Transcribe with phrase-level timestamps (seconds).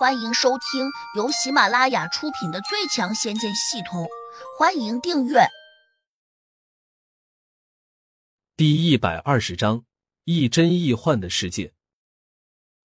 [0.00, 4.04] 欢迎收听由喜马拉雅出品的《最强仙剑系统》，
[4.58, 5.40] 欢迎订阅。
[8.56, 9.84] 第一百二十章：
[10.24, 11.74] 亦真亦幻的世界。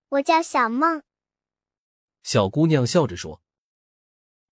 [0.09, 1.03] 我叫小梦。
[2.21, 3.41] 小姑娘笑着说：“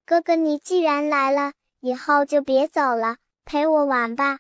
[0.08, 1.52] 哥哥，你既然来了，
[1.82, 4.40] 以后就别走了，陪我玩吧。”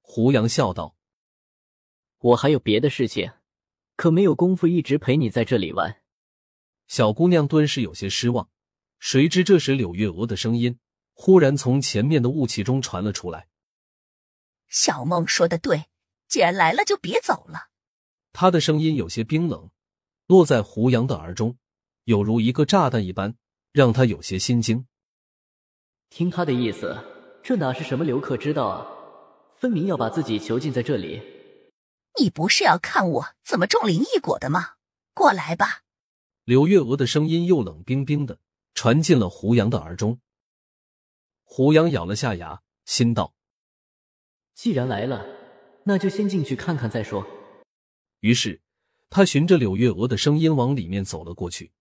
[0.00, 0.94] 胡杨笑道
[2.18, 3.32] ：“我还有别的事情，
[3.96, 5.96] 可没有功夫一直陪你在这里玩。”
[6.90, 8.48] 小姑娘顿时有些失望，
[8.98, 10.76] 谁知这时柳月娥的声音
[11.12, 13.46] 忽然从前面的雾气中传了出来。
[14.66, 15.84] 小梦说的对，
[16.26, 17.68] 既然来了就别走了。
[18.32, 19.70] 她的声音有些冰冷，
[20.26, 21.56] 落在胡杨的耳中，
[22.06, 23.36] 有如一个炸弹一般，
[23.70, 24.84] 让他有些心惊。
[26.08, 26.98] 听他的意思，
[27.40, 28.84] 这哪是什么留客之道啊？
[29.54, 31.22] 分明要把自己囚禁在这里。
[32.18, 34.70] 你不是要看我怎么种灵异果的吗？
[35.14, 35.82] 过来吧。
[36.44, 38.40] 柳月娥的声音又冷冰冰的
[38.74, 40.20] 传进了胡杨的耳中。
[41.44, 43.34] 胡杨咬了下牙，心道
[44.54, 45.26] ：“既然来了，
[45.84, 47.26] 那就先进去看看再说。”
[48.20, 48.60] 于是
[49.08, 51.72] 他循着柳月娥的声音往里面走了过去。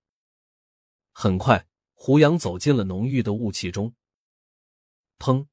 [1.12, 3.94] 很快，胡杨走进了浓郁的雾气中。
[5.18, 5.48] 砰！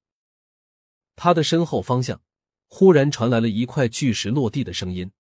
[1.14, 2.22] 他的身后方向
[2.66, 5.10] 忽然传来了一块巨石落地的声音。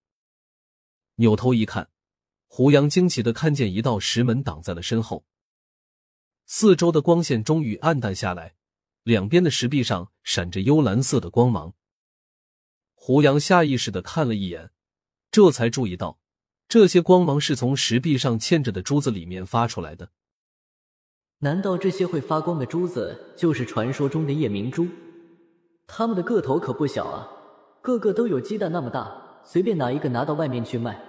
[1.16, 1.90] 扭头一看。
[2.56, 5.26] 胡杨惊奇的看见一道石门挡在了身后，
[6.46, 8.54] 四周的光线终于暗淡下来，
[9.02, 11.74] 两边的石壁上闪着幽蓝色的光芒。
[12.94, 14.70] 胡杨下意识的看了一眼，
[15.30, 16.18] 这才注意到
[16.66, 20.08] 这些光芒是从石壁上嵌着的珠子里面发出来的。
[21.40, 24.88] 难道这些会发光的珠子就是传说中的夜明珠？
[25.86, 27.28] 它们的个头可不小啊，
[27.82, 31.05] 个个都有鸡蛋那么大，随便拿一个拿到外面去卖。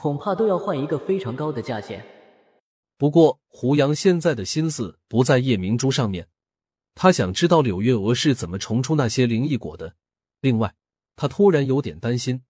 [0.00, 2.06] 恐怕都要换一个非常高的价钱。
[2.96, 6.28] 不过，胡杨现在的心思不在夜明珠上面，
[6.94, 9.96] 他想知道柳月娥是怎么重出那些灵异果的。
[10.40, 10.72] 另外，
[11.16, 12.42] 他突然有点担心，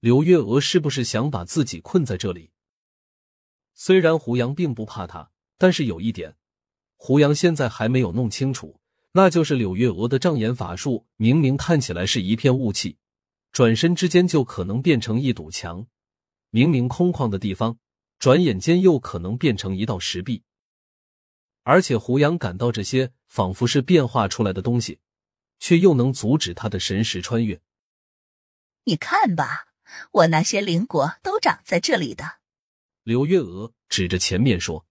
[0.00, 2.52] 柳月娥是不是想把自己困在这里？
[3.74, 6.36] 虽然胡杨并不怕他，但是有一点，
[6.96, 8.80] 胡杨现在还没有弄清楚，
[9.12, 12.96] 那就是柳月娥的障眼法术，明明看起来是一片雾气，
[13.52, 15.86] 转身之间就可能变成一堵墙。
[16.54, 17.80] 明明空旷的地方，
[18.20, 20.44] 转眼间又可能变成一道石壁。
[21.64, 25.00] 而且胡杨感到这些仿佛是变化出来的东西，
[25.58, 27.60] 却又能阻止他的神识穿越。
[28.84, 29.66] 你看吧，
[30.12, 32.38] 我那些灵果都长在这里的。
[33.02, 34.86] 刘月娥指着前面说。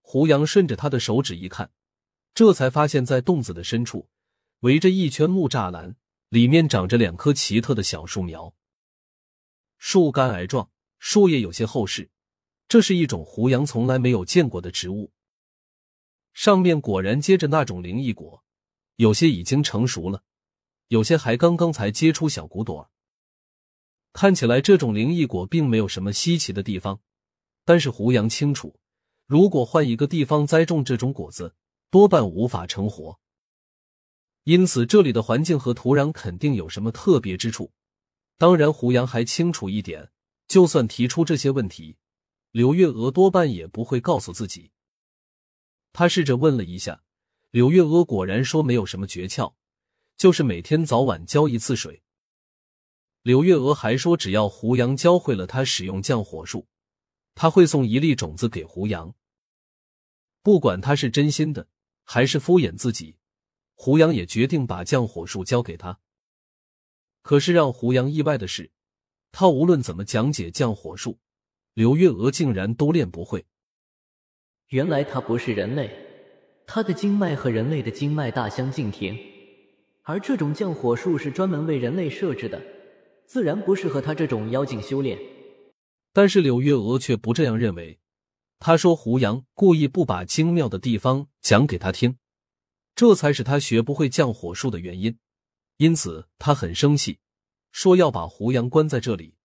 [0.00, 1.70] 胡杨顺着他的手指一看，
[2.32, 4.08] 这才发现，在洞子的深处，
[4.60, 5.96] 围着一圈木栅栏，
[6.30, 8.54] 里面长着两棵奇特的小树苗。
[9.78, 12.10] 树干矮壮，树叶有些厚实，
[12.68, 15.12] 这是一种胡杨从来没有见过的植物。
[16.34, 18.44] 上面果然结着那种灵异果，
[18.96, 20.22] 有些已经成熟了，
[20.88, 22.90] 有些还刚刚才结出小骨朵。
[24.12, 27.00] 看起来这种灵异果并没有什么稀奇的地方，
[27.64, 28.78] 但是胡杨清楚，
[29.26, 31.54] 如果换一个地方栽种这种果子，
[31.90, 33.18] 多半无法成活。
[34.44, 37.70] 因此，这里的环境和土壤肯定有什么特别之处。
[38.38, 40.10] 当然，胡杨还清楚一点，
[40.46, 41.96] 就算提出这些问题，
[42.52, 44.70] 柳月娥多半也不会告诉自己。
[45.92, 47.02] 他试着问了一下，
[47.50, 49.54] 柳月娥果然说没有什么诀窍，
[50.16, 52.02] 就是每天早晚浇一次水。
[53.22, 56.68] 柳月娥还说，只要胡杨教会了他使用降火术，
[57.34, 59.12] 他会送一粒种子给胡杨。
[60.42, 61.66] 不管他是真心的
[62.04, 63.16] 还是敷衍自己，
[63.74, 65.98] 胡杨也决定把降火术交给他。
[67.28, 68.70] 可是让胡杨意外的是，
[69.32, 71.18] 他无论怎么讲解降火术，
[71.74, 73.44] 柳月娥竟然都练不会。
[74.68, 75.90] 原来他不是人类，
[76.66, 79.14] 他的经脉和人类的经脉大相径庭，
[80.04, 82.62] 而这种降火术是专门为人类设置的，
[83.26, 85.18] 自然不适合他这种妖精修炼。
[86.14, 87.98] 但是柳月娥却不这样认为，
[88.58, 92.16] 她说胡杨故意不把精妙的地方讲给他听，
[92.94, 95.18] 这才是他学不会降火术的原因。
[95.78, 97.20] 因此，他很生气，
[97.70, 99.36] 说要把胡杨关在这里，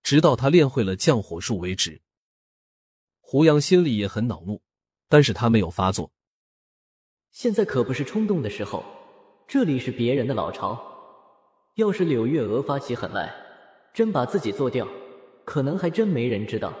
[0.00, 2.02] 直到他练会了降火术为止。
[3.20, 4.62] 胡杨心里也很恼怒，
[5.08, 6.12] 但是他没有发作。
[7.32, 8.84] 现在可不是冲动的时候，
[9.48, 10.80] 这里是别人的老巢，
[11.74, 13.34] 要是柳月娥发起狠来，
[13.92, 14.86] 真把自己做掉，
[15.44, 16.72] 可能还真没人知道。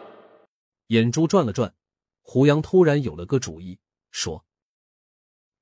[0.88, 1.74] 眼珠转了转，
[2.20, 3.80] 胡杨突然有了个主意，
[4.12, 4.44] 说：“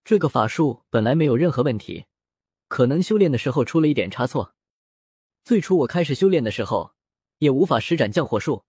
[0.05, 2.05] 这个法术本来没有任何问题。”
[2.71, 4.55] 可能修炼的时候出了一点差错。
[5.45, 6.95] 最初我开始修炼的时候，
[7.39, 8.65] 也无法施展降火术。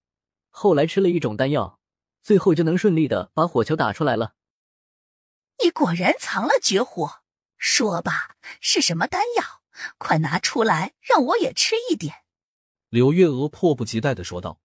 [0.50, 1.80] 后来吃了一种丹药，
[2.24, 4.34] 最后就能顺利的把火球打出来了。
[5.64, 7.22] 你果然藏了绝活，
[7.58, 9.62] 说吧，是什么丹药？
[10.00, 12.24] 快拿出来，让我也吃一点。
[12.90, 14.60] 柳月娥迫不及待的说道。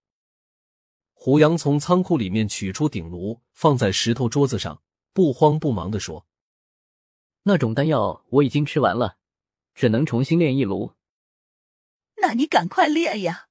[1.13, 6.27] 胡杨从仓库里面取出鼎炉，放在石头桌子上，不慌不忙的说
[7.45, 9.19] ：“那种丹药我已经吃完了，
[9.77, 10.95] 只能重新炼一炉。”
[12.21, 13.49] 那你赶快炼呀！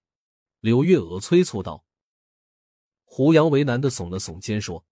[0.60, 1.86] 刘月娥催促道。
[3.04, 4.86] 胡杨为难的耸了耸肩说：“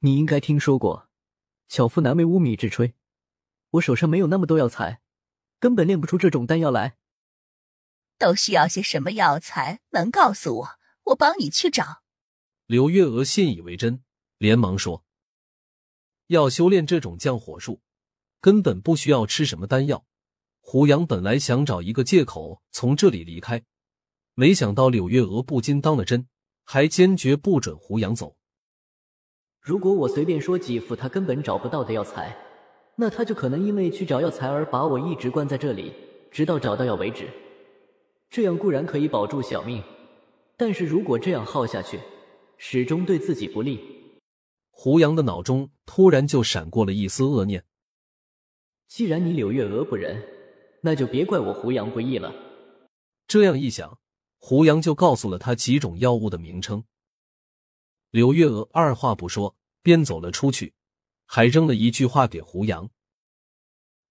[0.00, 1.08] 你应该听说过
[1.68, 2.94] ‘巧妇难为无米之炊’，
[3.70, 5.00] 我手上没有那么多药材，
[5.60, 6.96] 根本炼不出这种丹药来。
[8.18, 9.82] 都需要些什么药材？
[9.90, 12.02] 能告诉我，我帮你去找。”
[12.66, 14.02] 刘月娥信以为真，
[14.38, 15.04] 连忙说
[16.28, 17.82] ：“要修炼这种降火术，
[18.40, 20.04] 根本不需要吃什么丹药。”
[20.60, 23.62] 胡杨本来想找一个借口从这里离开，
[24.34, 26.26] 没想到柳月娥不禁当了真，
[26.64, 28.36] 还坚决不准胡杨走。
[29.60, 32.36] 如果我随便说几副他根本找不到的药材，
[32.96, 35.92] 那他就可能因为去找药材而把我一直关在这里，
[36.32, 37.28] 直到找到药为止。
[38.28, 39.80] 这样固然可以保住小命，
[40.56, 42.00] 但是如果这样耗下去，
[42.58, 43.80] 始终对自己不利。
[44.70, 47.64] 胡杨的脑中突然就闪过了一丝恶念。
[48.88, 50.22] 既然你柳月娥不仁。
[50.82, 52.32] 那就别怪我胡杨不义了。
[53.26, 53.98] 这样一想，
[54.38, 56.84] 胡杨就告诉了他几种药物的名称。
[58.10, 60.74] 柳月娥二话不说，便走了出去，
[61.24, 62.88] 还扔了一句话给胡杨：“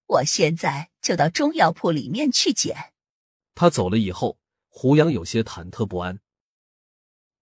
[0.07, 2.75] 我现在就到中药铺里面去捡。”
[3.56, 4.38] 他走了以后，
[4.68, 6.19] 胡杨有些忐忑不安。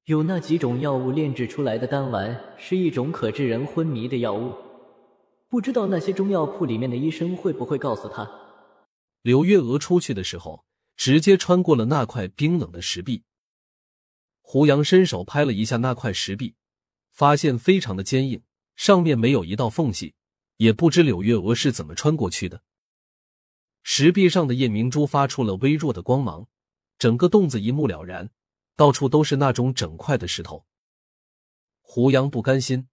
[0.05, 4.53] 有那几种药物炼制出来的丹丸，是一种可致人昏迷的药物，
[5.53, 8.27] 不知道那些中药铺里面的医生会不会告诉他。
[9.21, 10.65] 柳月娥出去的时候，
[10.97, 13.21] 直接穿过了那块冰冷的石壁。
[14.41, 16.55] 胡杨伸手拍了一下那块石壁，
[17.11, 18.41] 发现非常的坚硬，
[18.75, 20.15] 上面没有一道缝隙，
[20.57, 22.63] 也不知柳月娥是怎么穿过去的。
[23.83, 26.47] 石壁上的夜明珠发出了微弱的光芒，
[26.97, 28.31] 整个洞子一目了然，
[28.75, 30.65] 到处都是那种整块的石头。
[31.79, 32.87] 胡杨不甘心，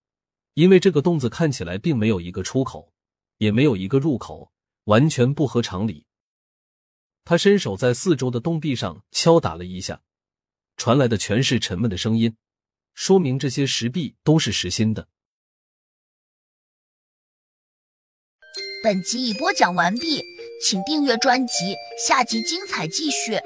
[0.55, 2.93] 因为这个洞子看起来并没有一个出口，
[3.39, 4.53] 也没有一个入口，
[4.85, 6.07] 完全不合常理。
[7.25, 10.03] 他伸手在四周的洞壁上敲打了一下，
[10.77, 12.37] 传来的全是沉闷的声音，
[12.95, 15.09] 说明这些石壁都是实心的。
[18.83, 20.23] 本集已播讲完毕，
[20.65, 23.39] 请订阅专辑，下集精彩继续。